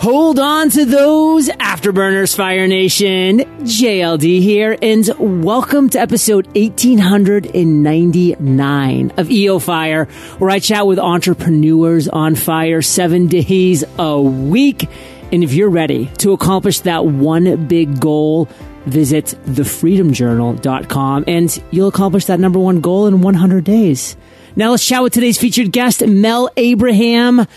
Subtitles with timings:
[0.00, 3.38] Hold on to those afterburners, Fire Nation.
[3.64, 5.10] JLD here, and
[5.44, 10.04] welcome to episode 1899 of EO Fire,
[10.38, 14.88] where I chat with entrepreneurs on fire seven days a week.
[15.32, 18.48] And if you're ready to accomplish that one big goal,
[18.86, 24.16] visit thefreedomjournal.com and you'll accomplish that number one goal in 100 days.
[24.54, 27.48] Now let's chat with today's featured guest, Mel Abraham.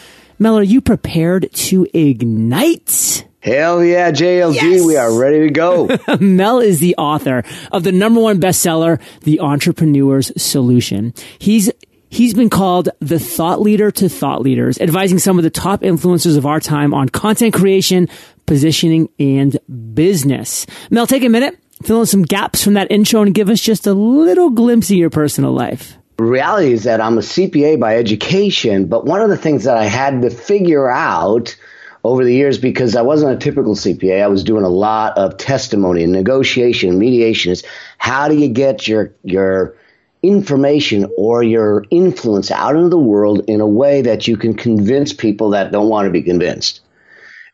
[0.42, 3.28] Mel, are you prepared to ignite?
[3.42, 4.84] Hell yeah, JLD, Yes!
[4.84, 5.88] we are ready to go.
[6.20, 11.14] Mel is the author of the number one bestseller, The Entrepreneur's Solution.
[11.38, 11.70] He's
[12.10, 16.38] He's been called the thought leader to thought leaders, advising some of the top influencers
[16.38, 18.10] of our time on content creation,
[18.48, 19.60] positioning, and
[19.94, 20.66] business.
[20.90, 23.86] Mel, take a minute, fill in some gaps from that intro and give us just
[23.86, 25.98] a little glimpse of your personal life.
[26.22, 29.86] Reality is that I'm a CPA by education, but one of the things that I
[29.86, 31.56] had to figure out
[32.04, 35.38] over the years because I wasn't a typical CPA, I was doing a lot of
[35.38, 37.64] testimony and negotiation and mediation is
[37.98, 39.76] how do you get your your
[40.24, 45.14] information or your influence out into the world in a way that you can convince
[45.14, 46.82] people that don't want to be convinced.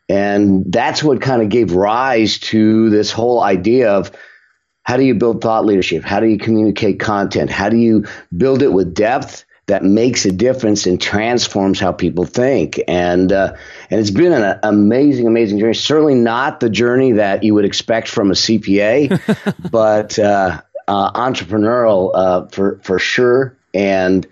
[0.08, 4.10] And that's what kind of gave rise to this whole idea of
[4.88, 6.02] how do you build thought leadership?
[6.02, 7.50] How do you communicate content?
[7.50, 12.24] How do you build it with depth that makes a difference and transforms how people
[12.24, 12.80] think?
[12.88, 13.54] And uh,
[13.90, 15.74] and it's been an amazing, amazing journey.
[15.74, 22.10] Certainly not the journey that you would expect from a CPA, but uh, uh, entrepreneurial
[22.14, 23.54] uh, for for sure.
[23.74, 24.26] And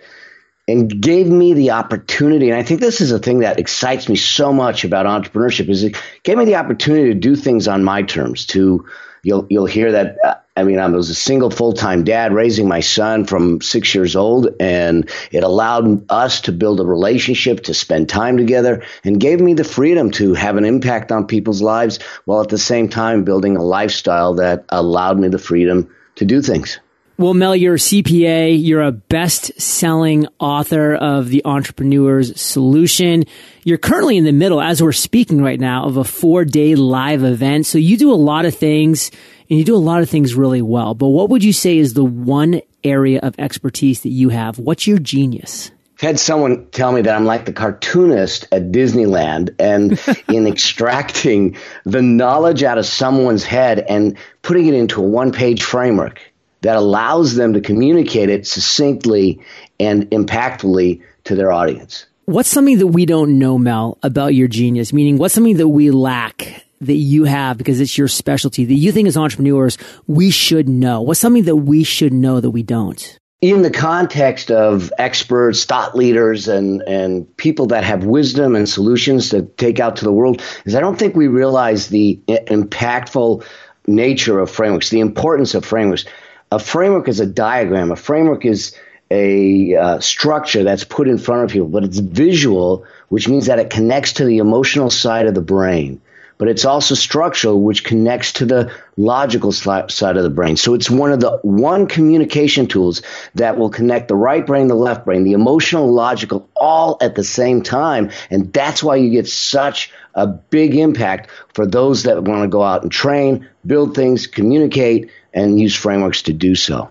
[0.67, 4.17] and gave me the opportunity and i think this is a thing that excites me
[4.17, 8.03] so much about entrepreneurship is it gave me the opportunity to do things on my
[8.03, 8.85] terms to
[9.23, 12.81] you'll you'll hear that uh, i mean i was a single full-time dad raising my
[12.81, 18.09] son from six years old and it allowed us to build a relationship to spend
[18.09, 22.41] time together and gave me the freedom to have an impact on people's lives while
[22.41, 26.79] at the same time building a lifestyle that allowed me the freedom to do things
[27.19, 28.63] Well, Mel, you're a CPA.
[28.63, 33.25] You're a best selling author of The Entrepreneur's Solution.
[33.65, 37.25] You're currently in the middle, as we're speaking right now, of a four day live
[37.25, 37.65] event.
[37.65, 39.11] So you do a lot of things
[39.49, 40.95] and you do a lot of things really well.
[40.95, 44.59] But what would you say is the one area of expertise that you have?
[44.59, 45.71] What's your genius?
[45.97, 49.99] I've had someone tell me that I'm like the cartoonist at Disneyland and
[50.29, 55.63] in extracting the knowledge out of someone's head and putting it into a one page
[55.63, 56.21] framework
[56.61, 59.41] that allows them to communicate it succinctly
[59.79, 62.07] and impactfully to their audience.
[62.27, 64.93] What's something that we don't know, Mel, about your genius?
[64.93, 68.93] Meaning, what's something that we lack that you have because it's your specialty that you
[68.93, 71.03] think as entrepreneurs we should know?
[71.03, 73.19] What's something that we should know that we don't?
[73.43, 79.29] in the context of experts, thought leaders, and, and people that have wisdom and solutions
[79.31, 83.47] to take out to the world, is I don't think we realize the impactful
[83.87, 86.07] nature of frameworks, the importance of frameworks.
[86.51, 87.93] A framework is a diagram.
[87.93, 88.75] A framework is
[89.11, 93.59] a uh, structure that's put in front of people, but it's visual, which means that
[93.59, 96.01] it connects to the emotional side of the brain
[96.39, 100.57] but it's also structural, which connects to the logical side of the brain.
[100.57, 103.03] So it's one of the one communication tools
[103.35, 107.25] that will connect the right brain, the left brain, the emotional, logical, all at the
[107.25, 108.11] same time.
[108.31, 112.63] And that's why you get such a big impact for those that want to go
[112.63, 116.91] out and train, build things, communicate, and use frameworks to do so.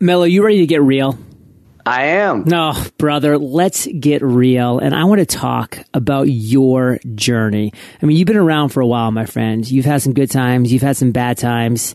[0.00, 1.18] Mel, are you ready to get real?
[1.88, 2.44] I am.
[2.44, 4.78] No, brother, let's get real.
[4.78, 7.72] And I want to talk about your journey.
[8.02, 9.68] I mean, you've been around for a while, my friend.
[9.68, 11.94] You've had some good times, you've had some bad times.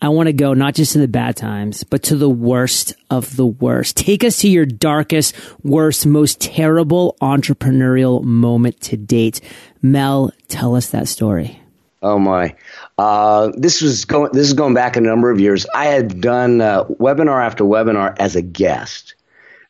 [0.00, 3.36] I want to go not just to the bad times, but to the worst of
[3.36, 3.98] the worst.
[3.98, 9.42] Take us to your darkest, worst, most terrible entrepreneurial moment to date.
[9.82, 11.60] Mel, tell us that story.
[12.00, 12.54] Oh my!
[12.96, 14.32] Uh, this was going.
[14.32, 15.66] This is going back a number of years.
[15.74, 19.14] I had done uh, webinar after webinar as a guest,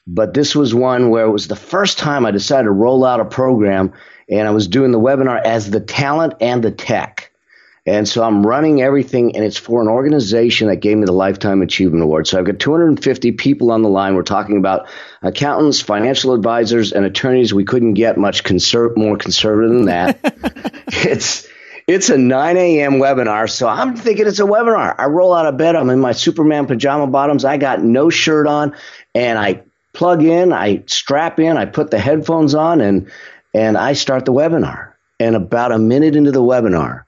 [0.07, 3.21] but this was one where it was the first time I decided to roll out
[3.21, 3.93] a program,
[4.29, 7.31] and I was doing the webinar as the talent and the tech.
[7.87, 11.61] And so I'm running everything, and it's for an organization that gave me the Lifetime
[11.61, 12.27] Achievement Award.
[12.27, 14.15] So I've got 250 people on the line.
[14.15, 14.89] We're talking about
[15.21, 17.53] accountants, financial advisors, and attorneys.
[17.53, 20.19] We couldn't get much conser- more conservative than that.
[20.87, 21.47] it's
[21.87, 22.93] it's a 9 a.m.
[22.95, 24.95] webinar, so I'm thinking it's a webinar.
[24.97, 25.77] I roll out of bed.
[25.77, 27.45] I'm in my Superman pajama bottoms.
[27.45, 28.75] I got no shirt on,
[29.15, 29.63] and I
[29.95, 30.53] plug in.
[30.53, 31.57] I strap in.
[31.57, 33.11] I put the headphones on, and
[33.55, 34.93] and I start the webinar.
[35.21, 37.05] And about a minute into the webinar,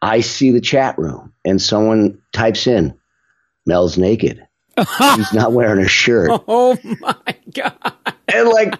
[0.00, 2.94] I see the chat room, and someone types in,
[3.66, 4.46] "Mel's naked.
[4.78, 7.94] He's not wearing a shirt." Oh my God.
[8.28, 8.74] and like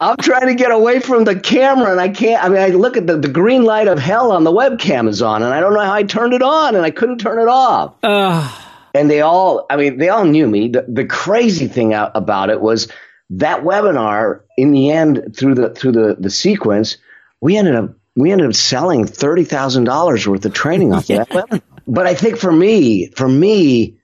[0.00, 2.42] I'm trying to get away from the camera and I can't.
[2.42, 5.22] I mean, I look at the, the green light of hell on the webcam is
[5.22, 7.48] on and I don't know how I turned it on and I couldn't turn it
[7.48, 7.94] off.
[8.02, 8.65] Uh.
[8.96, 10.68] And they all, I mean, they all knew me.
[10.68, 12.88] The, the crazy thing about it was
[13.30, 16.96] that webinar in the end through the, through the, the sequence,
[17.40, 21.24] we ended up, we ended up selling $30,000 worth of training off yeah.
[21.24, 21.62] that webinar.
[21.88, 23.96] But I think for me, for me,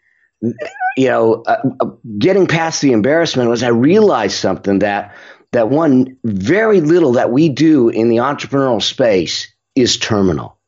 [0.96, 5.16] you know, uh, uh, getting past the embarrassment was I realized something that
[5.52, 10.58] that one very little that we do in the entrepreneurial space is terminal.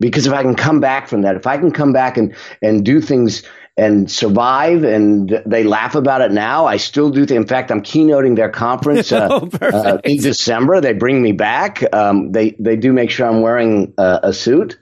[0.00, 2.84] Because if I can come back from that, if I can come back and, and
[2.84, 3.42] do things
[3.76, 7.26] and survive and they laugh about it now, I still do.
[7.26, 10.80] Th- in fact, I'm keynoting their conference uh, oh, uh, in December.
[10.80, 11.82] They bring me back.
[11.94, 14.78] Um, they, they do make sure I'm wearing uh, a suit.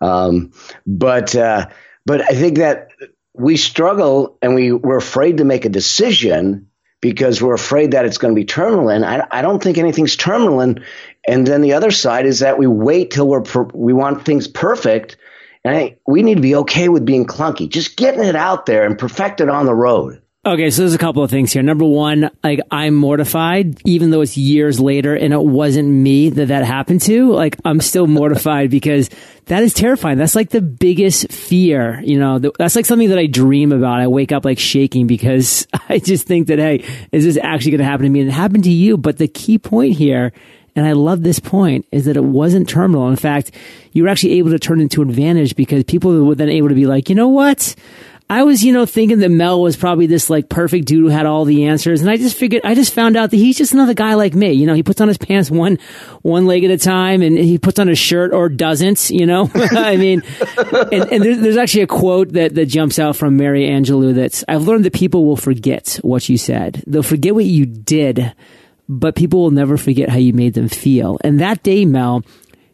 [0.00, 0.52] Um,
[0.86, 1.68] but, uh,
[2.06, 2.88] but I think that
[3.34, 6.69] we struggle and we, we're afraid to make a decision
[7.00, 8.90] because we're afraid that it's going to be terminal.
[8.90, 10.60] And I, I don't think anything's terminal.
[10.60, 10.84] And,
[11.26, 14.46] and then the other side is that we wait till we're, per, we want things
[14.46, 15.16] perfect.
[15.64, 18.84] And I, we need to be okay with being clunky, just getting it out there
[18.84, 20.20] and perfect it on the road.
[20.42, 21.62] Okay, so there's a couple of things here.
[21.62, 26.48] Number one, like I'm mortified, even though it's years later and it wasn't me that
[26.48, 27.30] that happened to.
[27.30, 29.10] Like I'm still mortified because
[29.46, 30.16] that is terrifying.
[30.16, 32.00] That's like the biggest fear.
[32.02, 34.00] You know, that's like something that I dream about.
[34.00, 37.80] I wake up like shaking because I just think that hey, is this actually going
[37.80, 38.20] to happen to me?
[38.20, 38.96] And it happened to you.
[38.96, 40.32] But the key point here
[40.74, 43.10] and I love this point is that it wasn't terminal.
[43.10, 43.50] In fact,
[43.92, 46.86] you were actually able to turn into advantage because people were then able to be
[46.86, 47.74] like, you know what?
[48.30, 51.26] I was, you know, thinking that Mel was probably this like perfect dude who had
[51.26, 52.00] all the answers.
[52.00, 54.52] And I just figured, I just found out that he's just another guy like me.
[54.52, 55.80] You know, he puts on his pants one,
[56.22, 59.50] one leg at a time and he puts on a shirt or doesn't, you know?
[59.54, 60.22] I mean,
[60.92, 64.44] and, and there's, there's, actually a quote that, that jumps out from Maya Angelou that's,
[64.46, 66.84] I've learned that people will forget what you said.
[66.86, 68.32] They'll forget what you did,
[68.88, 71.18] but people will never forget how you made them feel.
[71.24, 72.22] And that day, Mel,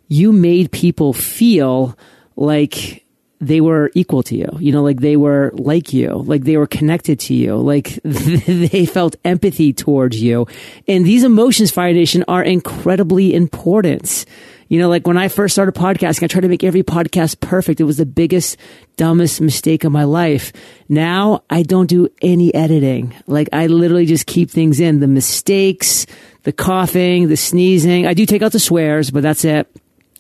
[0.07, 1.97] you made people feel
[2.37, 3.06] like
[3.41, 4.49] they were equal to you.
[4.59, 8.87] You know, like they were like you, like they were connected to you, like they
[8.87, 10.47] felt empathy towards you.
[10.89, 14.25] And these emotions, Fire Nation, are incredibly important.
[14.69, 17.81] You know, like when I first started podcasting, I tried to make every podcast perfect.
[17.81, 18.57] It was the biggest,
[18.97, 20.53] dumbest mistake of my life.
[20.89, 23.15] Now I don't do any editing.
[23.27, 26.07] Like I literally just keep things in the mistakes,
[26.43, 28.07] the coughing, the sneezing.
[28.07, 29.69] I do take out the swears, but that's it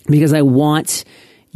[0.07, 1.05] because I want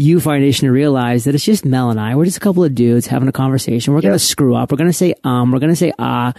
[0.00, 2.17] you, Fire Nation, to realize that it's just Mel and I.
[2.17, 3.93] We're just a couple of dudes having a conversation.
[3.93, 4.11] We're yep.
[4.11, 4.73] going to screw up.
[4.73, 5.52] We're going to say um.
[5.52, 6.32] We're going to say ah.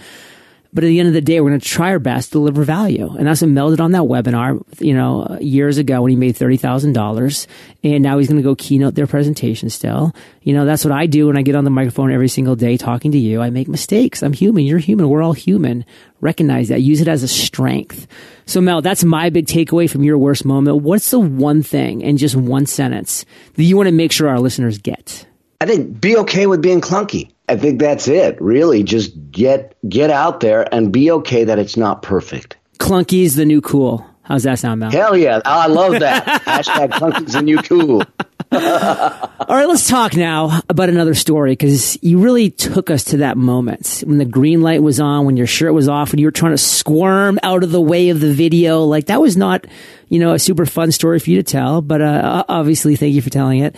[0.74, 2.64] But at the end of the day, we're going to try our best to deliver
[2.64, 3.14] value.
[3.14, 6.34] And that's what Mel did on that webinar, you know, years ago when he made
[6.34, 7.46] $30,000.
[7.84, 10.14] And now he's going to go keynote their presentation still.
[10.40, 12.78] You know, that's what I do when I get on the microphone every single day
[12.78, 13.42] talking to you.
[13.42, 14.22] I make mistakes.
[14.22, 14.64] I'm human.
[14.64, 15.10] You're human.
[15.10, 15.84] We're all human.
[16.22, 16.80] Recognize that.
[16.80, 18.06] Use it as a strength.
[18.46, 20.82] So Mel, that's my big takeaway from your worst moment.
[20.82, 24.40] What's the one thing in just one sentence that you want to make sure our
[24.40, 25.26] listeners get?
[25.60, 27.30] I think be okay with being clunky.
[27.52, 28.40] I think that's it.
[28.40, 32.56] Really, just get get out there and be okay that it's not perfect.
[32.78, 34.06] Clunky is the new cool.
[34.22, 34.90] How's that sound, Mel?
[34.90, 35.42] Hell yeah!
[35.44, 36.24] I love that.
[36.46, 38.02] Hashtag clunky's the new cool.
[38.52, 43.36] All right, let's talk now about another story because you really took us to that
[43.36, 46.32] moment when the green light was on, when your shirt was off, when you were
[46.32, 48.84] trying to squirm out of the way of the video.
[48.84, 49.66] Like that was not,
[50.08, 53.20] you know, a super fun story for you to tell, but uh, obviously, thank you
[53.20, 53.76] for telling it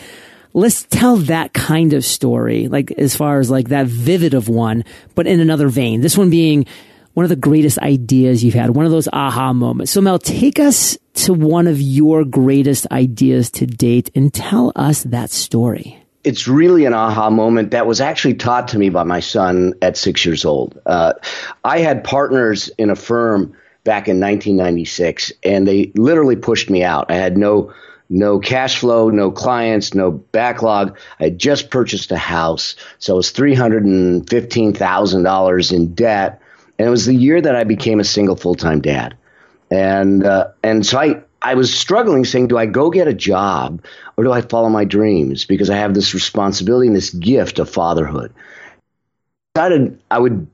[0.55, 4.85] let's tell that kind of story, like as far as like that vivid of one,
[5.15, 6.01] but in another vein.
[6.01, 6.65] This one being
[7.13, 9.93] one of the greatest ideas you've had, one of those aha moments.
[9.93, 15.03] So Mel, take us to one of your greatest ideas to date and tell us
[15.05, 16.01] that story.
[16.23, 19.97] It's really an aha moment that was actually taught to me by my son at
[19.97, 20.81] six years old.
[20.87, 21.13] Uh,
[21.63, 27.11] I had partners in a firm back in 1996, and they literally pushed me out.
[27.11, 27.75] I had no
[28.09, 30.97] no cash flow, no clients, no backlog.
[31.21, 35.73] I had just purchased a house, so it was three hundred and fifteen thousand dollars
[35.73, 36.41] in debt,
[36.79, 39.17] and it was the year that I became a single full time dad,
[39.71, 41.23] and uh, and so I.
[41.47, 43.85] I was struggling saying, do I go get a job
[44.17, 45.45] or do I follow my dreams?
[45.45, 48.33] Because I have this responsibility and this gift of fatherhood.
[49.55, 50.47] I decided I would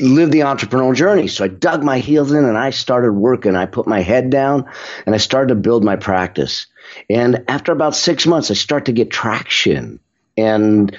[0.00, 1.28] live the entrepreneurial journey.
[1.28, 3.56] So I dug my heels in and I started working.
[3.56, 4.70] I put my head down
[5.04, 6.66] and I started to build my practice.
[7.10, 10.00] And after about six months, I start to get traction
[10.36, 10.96] and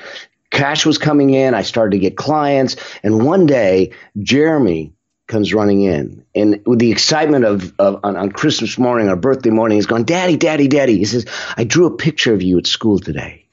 [0.51, 1.53] cash was coming in.
[1.53, 2.75] I started to get clients.
[3.03, 4.93] And one day, Jeremy
[5.27, 9.49] comes running in and with the excitement of, of on, on Christmas morning or birthday
[9.49, 10.97] morning, he's going, Daddy, Daddy, Daddy.
[10.97, 11.25] He says,
[11.57, 13.45] I drew a picture of you at school today.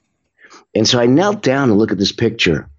[0.73, 2.69] And so I knelt down and look at this picture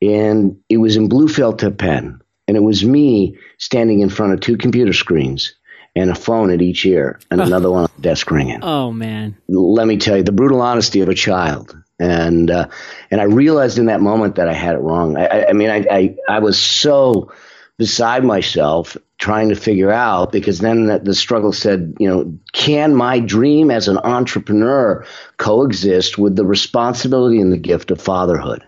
[0.00, 2.20] and it was in blue felt pen.
[2.46, 5.54] And it was me standing in front of two computer screens
[5.94, 8.60] and a phone at each ear and another one on the desk ringing.
[8.62, 9.36] Oh man.
[9.48, 11.76] Let me tell you the brutal honesty of a child.
[11.98, 12.68] And uh,
[13.10, 15.16] and I realized in that moment that I had it wrong.
[15.16, 17.32] I, I, I mean, I, I I was so
[17.76, 22.94] beside myself trying to figure out because then the, the, struggle said, you know, can
[22.94, 25.04] my dream as an entrepreneur
[25.38, 28.64] coexist with the responsibility and the gift of fatherhood?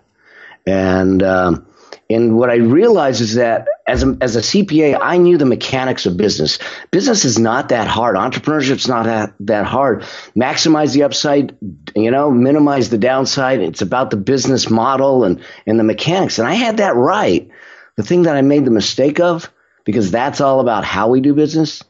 [0.66, 1.66] And um,
[2.10, 6.06] and what I realized is that as a, as a CPA, I knew the mechanics
[6.06, 6.58] of business.
[6.90, 8.16] Business is not that hard.
[8.16, 10.02] Entrepreneurship's not that, that hard.
[10.36, 11.56] Maximize the upside,
[11.94, 13.60] you know, minimize the downside.
[13.60, 16.40] It's about the business model and, and the mechanics.
[16.40, 17.48] And I had that right.
[17.94, 19.48] The thing that I made the mistake of,
[19.84, 21.84] because that's all about how we do business,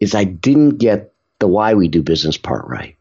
[0.00, 2.96] is I didn't get the why we do business part right.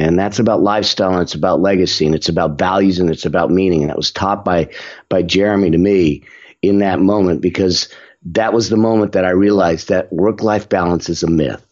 [0.00, 3.50] And that's about lifestyle and it's about legacy and it's about values and it's about
[3.50, 3.82] meaning.
[3.82, 4.70] And that was taught by,
[5.10, 6.24] by Jeremy to me
[6.62, 7.88] in that moment because
[8.24, 11.64] that was the moment that I realized that work life balance is a myth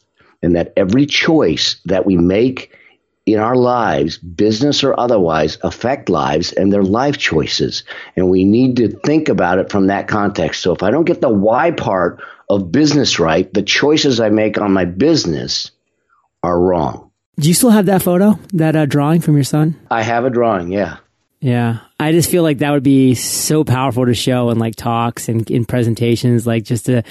[0.43, 2.77] and that every choice that we make
[3.25, 7.85] in our lives, business or otherwise, affect lives and their life choices.
[8.17, 10.63] And we need to think about it from that context.
[10.63, 14.59] So if I don't get the why part of business right, the choices I make
[14.59, 15.71] on my business
[16.43, 17.08] are wrong.
[17.39, 19.77] Do you still have that photo, that uh, drawing from your son?
[19.91, 20.97] I have a drawing, yeah.
[21.41, 21.79] Yeah.
[22.01, 25.49] I just feel like that would be so powerful to show in like talks and
[25.49, 27.05] in presentations, like just to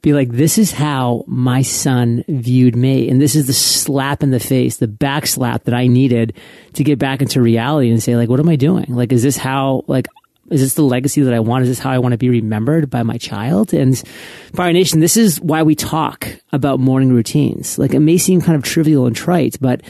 [0.00, 3.10] be like, this is how my son viewed me.
[3.10, 6.34] And this is the slap in the face, the back slap that I needed
[6.74, 8.86] to get back into reality and say, like, what am I doing?
[8.88, 10.06] Like, is this how, like,
[10.50, 11.62] is this the legacy that I want?
[11.62, 13.72] Is this how I want to be remembered by my child?
[13.72, 13.96] And
[14.54, 17.78] Fire Nation, this is why we talk about morning routines.
[17.78, 19.82] Like it may seem kind of trivial and trite, but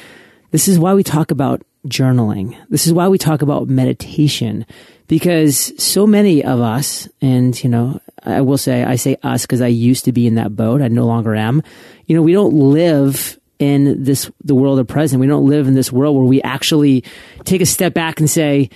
[0.50, 2.56] this is why we talk about journaling.
[2.70, 4.64] This is why we talk about meditation
[5.06, 9.60] because so many of us, and you know, I will say, I say us because
[9.60, 10.80] I used to be in that boat.
[10.80, 11.62] I no longer am.
[12.06, 15.20] You know, we don't live in this, the world of present.
[15.20, 17.04] We don't live in this world where we actually
[17.44, 18.70] take a step back and say,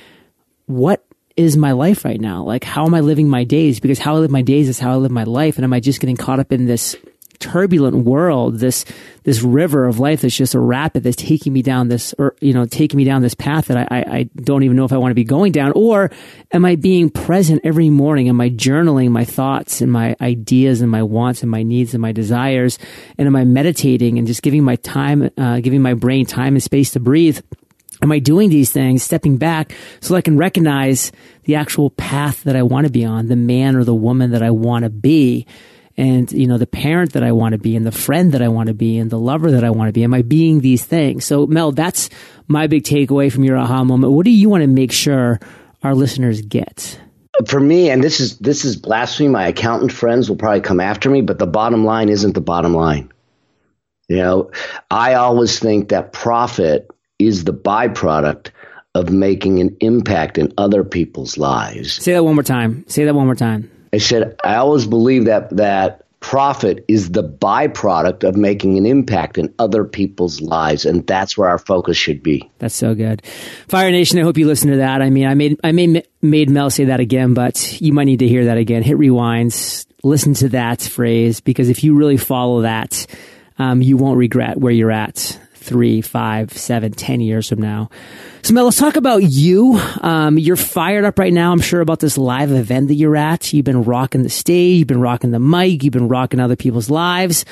[0.66, 1.04] what
[1.38, 2.42] is my life right now?
[2.42, 3.78] Like, how am I living my days?
[3.78, 5.56] Because how I live my days is how I live my life.
[5.56, 6.96] And am I just getting caught up in this
[7.38, 8.84] turbulent world, this,
[9.22, 12.52] this river of life that's just a rapid that's taking me down this, or, you
[12.52, 14.96] know, taking me down this path that I, I, I don't even know if I
[14.96, 15.70] want to be going down?
[15.76, 16.10] Or
[16.50, 18.28] am I being present every morning?
[18.28, 22.02] Am I journaling my thoughts and my ideas and my wants and my needs and
[22.02, 22.80] my desires?
[23.16, 26.62] And am I meditating and just giving my time, uh, giving my brain time and
[26.62, 27.40] space to breathe?
[28.02, 31.12] Am I doing these things, stepping back so I can recognize
[31.44, 34.42] the actual path that I want to be on, the man or the woman that
[34.42, 35.46] I want to be,
[35.96, 38.48] and, you know, the parent that I want to be, and the friend that I
[38.48, 40.04] want to be, and the lover that I want to be?
[40.04, 41.24] Am I being these things?
[41.24, 42.08] So, Mel, that's
[42.46, 44.12] my big takeaway from your aha moment.
[44.12, 45.40] What do you want to make sure
[45.82, 47.00] our listeners get?
[47.46, 49.28] For me, and this is this is blasphemy.
[49.28, 52.74] My accountant friends will probably come after me, but the bottom line isn't the bottom
[52.74, 53.12] line.
[54.08, 54.50] You know,
[54.90, 58.50] I always think that profit is the byproduct
[58.94, 61.92] of making an impact in other people's lives.
[61.94, 62.84] Say that one more time.
[62.88, 63.70] Say that one more time.
[63.92, 69.38] I said I always believe that that profit is the byproduct of making an impact
[69.38, 73.24] in other people's lives and that's where our focus should be that's so good
[73.68, 76.50] fire nation i hope you listen to that i mean i made i made made
[76.50, 80.34] mel say that again but you might need to hear that again hit rewinds listen
[80.34, 83.06] to that phrase because if you really follow that
[83.60, 87.90] um, you won't regret where you're at three, five, seven, ten years from now.
[88.42, 89.78] So, Mel, let's talk about you.
[90.00, 93.52] Um, you're fired up right now, I'm sure, about this live event that you're at.
[93.52, 96.88] You've been rocking the stage, you've been rocking the mic, you've been rocking other people's
[96.88, 97.44] lives.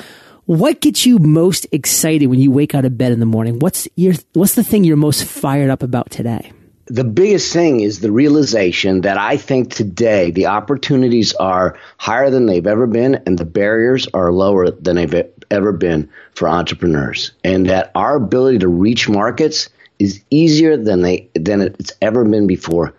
[0.45, 3.59] What gets you most excited when you wake out of bed in the morning?
[3.59, 6.51] What's your What's the thing you're most fired up about today?
[6.87, 12.45] The biggest thing is the realization that I think today the opportunities are higher than
[12.45, 17.31] they've ever been and the barriers are lower than they've ever been for entrepreneurs.
[17.43, 22.47] And that our ability to reach markets is easier than they than it's ever been
[22.47, 22.93] before.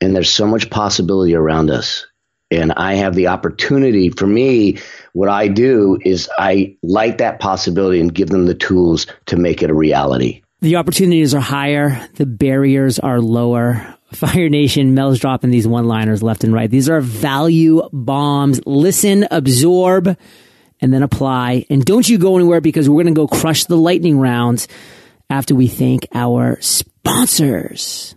[0.00, 2.06] And there's so much possibility around us.
[2.50, 4.78] And I have the opportunity for me,
[5.14, 9.62] what I do is I light that possibility and give them the tools to make
[9.62, 10.42] it a reality.
[10.60, 13.94] The opportunities are higher, the barriers are lower.
[14.12, 16.70] Fire Nation, Mel's dropping these one liners left and right.
[16.70, 18.60] These are value bombs.
[18.64, 20.16] Listen, absorb,
[20.80, 21.66] and then apply.
[21.68, 24.66] And don't you go anywhere because we're going to go crush the lightning round
[25.28, 28.14] after we thank our sponsors.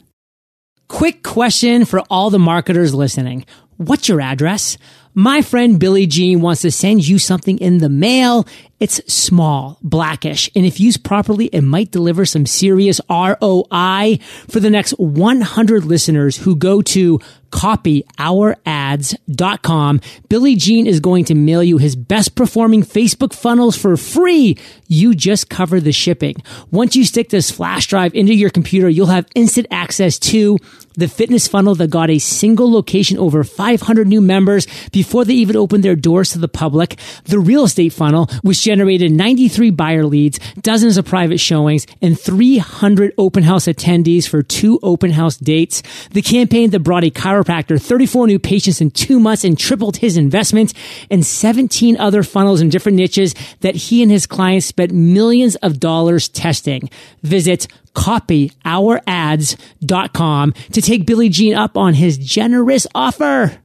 [0.88, 3.46] Quick question for all the marketers listening.
[3.78, 4.78] What's your address?
[5.14, 8.46] My friend Billy Gene wants to send you something in the mail
[8.80, 14.70] It's small, blackish, and if used properly, it might deliver some serious ROI for the
[14.70, 17.20] next 100 listeners who go to
[17.52, 20.02] copyourads.com.
[20.30, 24.58] Billy Gene is going to mail you his best performing Facebook funnels for free.
[24.88, 26.36] You just cover the shipping.
[26.72, 30.58] Once you stick this flash drive into your computer, you'll have instant access to
[30.96, 35.56] the fitness funnel that got a single location over 500 new members before they even
[35.56, 37.00] opened their doors to the public.
[37.26, 43.16] The real estate funnel, which generated 93 buyer leads, dozens of private showings, and 300
[43.18, 45.82] open house attendees for two open house dates.
[46.12, 50.18] The campaign that brought a chiropractor 34 new patients in two months and tripled his
[50.18, 50.76] investment
[51.10, 55.80] and 17 other funnels in different niches that he and his clients spent millions of
[55.80, 56.92] dollars testing.
[57.24, 63.58] Visit copyourads.com to take Billy Gene up on his generous offer.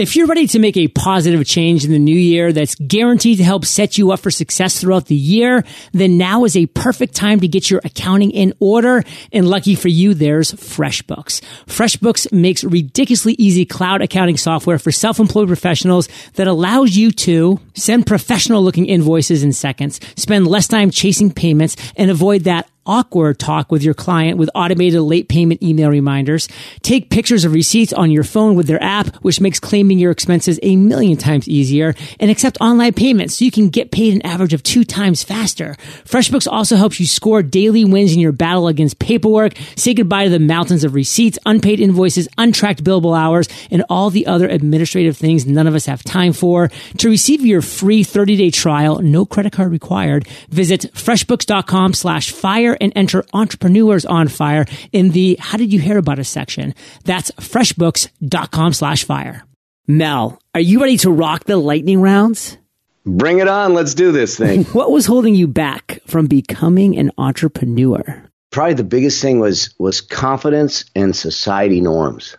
[0.00, 3.44] If you're ready to make a positive change in the new year that's guaranteed to
[3.44, 7.40] help set you up for success throughout the year, then now is a perfect time
[7.40, 9.04] to get your accounting in order.
[9.30, 11.42] And lucky for you, there's FreshBooks.
[11.66, 18.06] FreshBooks makes ridiculously easy cloud accounting software for self-employed professionals that allows you to send
[18.06, 23.70] professional looking invoices in seconds, spend less time chasing payments, and avoid that awkward talk
[23.70, 26.48] with your client with automated late payment email reminders.
[26.82, 30.58] Take pictures of receipts on your phone with their app, which makes claiming your expenses
[30.62, 34.54] a million times easier and accept online payments so you can get paid an average
[34.54, 35.76] of two times faster.
[36.04, 40.30] FreshBooks also helps you score daily wins in your battle against paperwork, say goodbye to
[40.30, 45.46] the mountains of receipts, unpaid invoices, untracked billable hours, and all the other administrative things
[45.46, 46.70] none of us have time for.
[46.98, 52.69] To receive your free 30 day trial, no credit card required, visit freshbooks.com slash fire
[52.80, 56.74] and enter entrepreneurs on fire in the how did you hear about us section.
[57.04, 59.44] That's freshbooks.com slash fire.
[59.86, 62.56] Mel, are you ready to rock the lightning rounds?
[63.04, 63.74] Bring it on.
[63.74, 64.64] Let's do this thing.
[64.72, 68.24] what was holding you back from becoming an entrepreneur?
[68.50, 72.36] Probably the biggest thing was was confidence and society norms.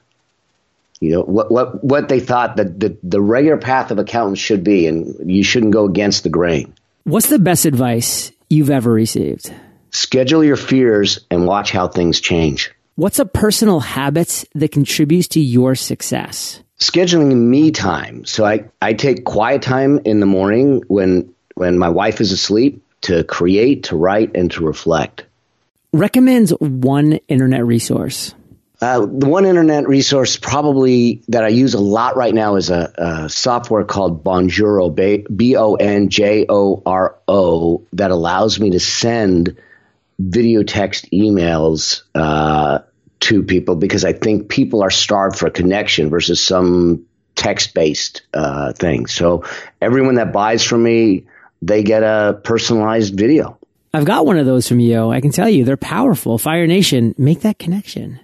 [1.00, 4.64] You know what what what they thought that the, the regular path of accountants should
[4.64, 6.74] be, and you shouldn't go against the grain.
[7.06, 9.52] What's the best advice you've ever received?
[9.92, 12.72] Schedule your fears and watch how things change.
[12.96, 16.62] What's a personal habit that contributes to your success?
[16.80, 18.26] Scheduling me time.
[18.26, 22.84] So I, I take quiet time in the morning when when my wife is asleep
[23.02, 25.26] to create, to write, and to reflect.
[25.94, 28.34] Recommends one internet resource.
[28.82, 32.92] Uh, the one internet resource probably that I use a lot right now is a,
[32.98, 34.90] a software called Bonjoro,
[35.36, 39.58] B O N J O R O, that allows me to send
[40.30, 42.80] video text emails uh,
[43.22, 47.06] to people because I think people are starved for a connection versus some
[47.36, 49.08] text based uh, thing.
[49.08, 49.46] So
[49.82, 51.26] everyone that buys from me,
[51.62, 53.58] they get a personalized video.
[53.94, 55.10] I've got one of those from you.
[55.10, 56.38] I can tell you they're powerful.
[56.38, 58.20] Fire Nation, make that connection.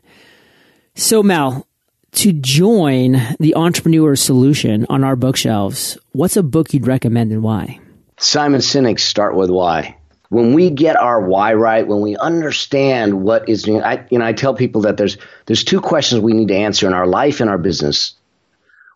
[0.96, 1.68] So, Mel,
[2.14, 7.80] to join the entrepreneur solution on our bookshelves, what's a book you'd recommend and why?
[8.18, 9.98] Simon Sinek's Start With Why
[10.30, 14.34] when we get our why right, when we understand what is, I, you know, I
[14.34, 17.50] tell people that there's there's two questions we need to answer in our life and
[17.50, 18.16] our business.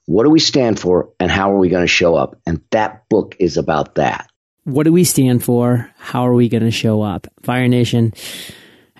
[0.05, 2.35] What do we stand for, and how are we going to show up?
[2.45, 4.29] And that book is about that.
[4.63, 5.89] What do we stand for?
[5.97, 7.27] How are we going to show up?
[7.43, 8.13] Fire Nation,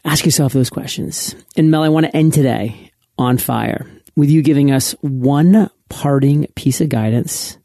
[0.06, 1.36] ask yourself those questions.
[1.58, 6.48] And Mel, I want to end today on fire with you giving us one parting
[6.56, 7.58] piece of guidance,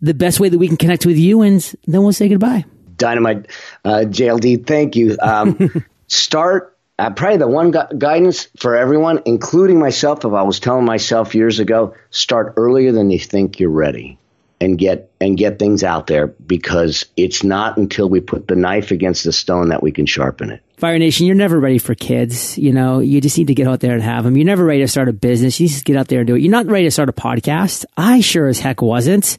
[0.00, 2.64] the best way that we can connect with you, and then we'll say goodbye.
[2.96, 3.46] Dynamite
[3.84, 4.66] uh, JLD.
[4.66, 5.16] Thank you.
[5.20, 10.24] Um, start uh, probably the one gu- guidance for everyone, including myself.
[10.24, 14.18] If I was telling myself years ago, start earlier than you think you're ready,
[14.60, 18.92] and get and get things out there because it's not until we put the knife
[18.92, 20.62] against the stone that we can sharpen it.
[20.76, 22.58] Fire Nation, you're never ready for kids.
[22.58, 24.36] You know, you just need to get out there and have them.
[24.36, 25.58] You're never ready to start a business.
[25.58, 26.42] You just get out there and do it.
[26.42, 27.84] You're not ready to start a podcast.
[27.96, 29.38] I sure as heck wasn't.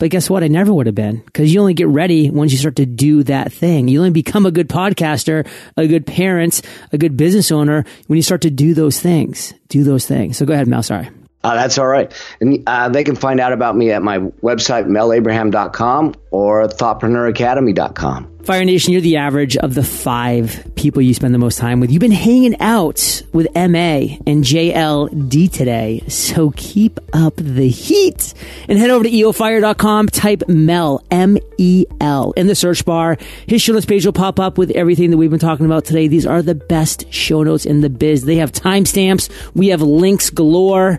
[0.00, 0.42] But guess what?
[0.42, 3.22] I never would have been because you only get ready once you start to do
[3.24, 3.86] that thing.
[3.86, 8.22] You only become a good podcaster, a good parent, a good business owner when you
[8.22, 9.52] start to do those things.
[9.68, 10.38] Do those things.
[10.38, 10.82] So go ahead, Mel.
[10.82, 11.10] Sorry.
[11.44, 12.12] Uh, that's all right.
[12.40, 18.38] And uh, they can find out about me at my website, melabraham.com or thoughtpreneuracademy.com.
[18.44, 21.90] Fire Nation, you're the average of the five people you spend the most time with.
[21.90, 28.32] You've been hanging out with MA and JLD today, so keep up the heat
[28.66, 33.18] and head over to eofire.com, type Mel, M-E-L, in the search bar.
[33.46, 36.08] His show notes page will pop up with everything that we've been talking about today.
[36.08, 38.24] These are the best show notes in the biz.
[38.24, 39.30] They have timestamps.
[39.54, 40.98] We have links galore.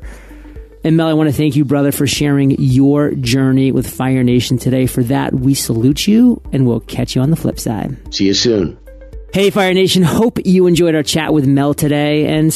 [0.84, 4.58] And Mel, I want to thank you, brother, for sharing your journey with Fire Nation
[4.58, 4.88] today.
[4.88, 7.98] For that, we salute you and we'll catch you on the flip side.
[8.13, 8.80] See you soon.
[9.34, 10.02] Hey, Fire Nation.
[10.04, 12.26] Hope you enjoyed our chat with Mel today.
[12.28, 12.52] And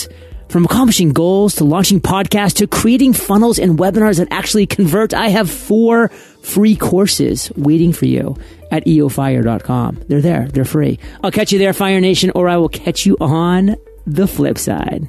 [0.50, 5.30] from accomplishing goals to launching podcasts to creating funnels and webinars that actually convert, I
[5.30, 8.36] have four free courses waiting for you
[8.72, 10.04] at eofire.com.
[10.08, 10.48] They're there.
[10.48, 11.00] They're free.
[11.24, 15.08] I'll catch you there, Fire Nation, or I will catch you on the flip side.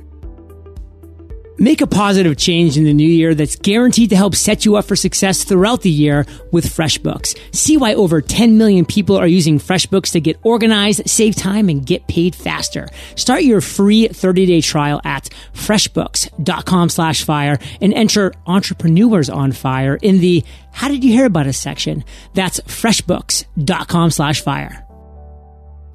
[1.59, 4.85] Make a positive change in the new year that's guaranteed to help set you up
[4.85, 7.55] for success throughout the year with FreshBooks.
[7.55, 11.87] See why over 10 million people are using FreshBooks to get organized, save time, and
[11.87, 12.88] get paid faster.
[13.14, 20.21] Start your free 30-day trial at freshbooks.com slash fire and enter entrepreneurs on fire in
[20.21, 22.05] the how did you hear about us section.
[22.35, 24.86] That's freshbooks.com slash fire.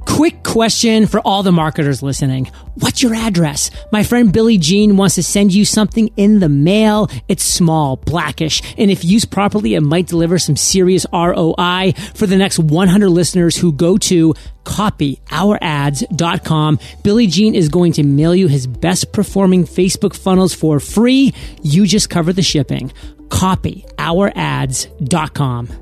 [0.07, 2.49] Quick question for all the marketers listening.
[2.75, 3.69] What's your address?
[3.91, 7.07] My friend Billy Gene wants to send you something in the mail.
[7.27, 12.37] It's small, blackish, and if used properly, it might deliver some serious ROI for the
[12.37, 14.33] next 100 listeners who go to
[14.63, 16.79] copyourads.com.
[17.03, 21.33] Billy Gene is going to mail you his best performing Facebook funnels for free.
[21.61, 22.91] You just cover the shipping.
[23.27, 25.80] Copyourads.com.